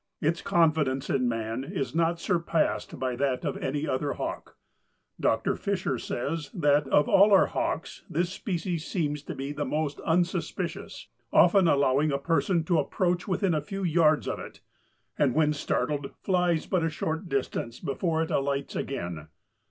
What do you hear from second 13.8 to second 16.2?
yards of it, and when startled